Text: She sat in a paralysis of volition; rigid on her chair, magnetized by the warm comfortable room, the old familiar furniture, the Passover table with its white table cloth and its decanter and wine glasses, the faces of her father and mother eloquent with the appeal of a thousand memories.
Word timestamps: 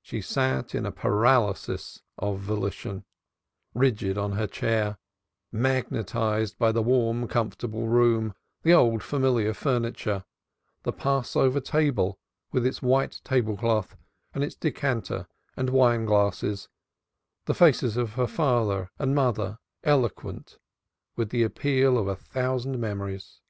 She 0.00 0.20
sat 0.20 0.76
in 0.76 0.86
a 0.86 0.92
paralysis 0.92 2.02
of 2.18 2.38
volition; 2.38 3.04
rigid 3.74 4.16
on 4.16 4.34
her 4.34 4.46
chair, 4.46 4.96
magnetized 5.50 6.56
by 6.56 6.70
the 6.70 6.84
warm 6.84 7.26
comfortable 7.26 7.88
room, 7.88 8.32
the 8.62 8.72
old 8.72 9.02
familiar 9.02 9.52
furniture, 9.52 10.24
the 10.84 10.92
Passover 10.92 11.58
table 11.58 12.20
with 12.52 12.64
its 12.64 12.80
white 12.80 13.20
table 13.24 13.56
cloth 13.56 13.96
and 14.32 14.44
its 14.44 14.54
decanter 14.54 15.26
and 15.56 15.70
wine 15.70 16.04
glasses, 16.04 16.68
the 17.46 17.52
faces 17.52 17.96
of 17.96 18.12
her 18.12 18.28
father 18.28 18.92
and 19.00 19.16
mother 19.16 19.58
eloquent 19.82 20.58
with 21.16 21.30
the 21.30 21.42
appeal 21.42 21.98
of 21.98 22.06
a 22.06 22.14
thousand 22.14 22.78
memories. 22.78 23.40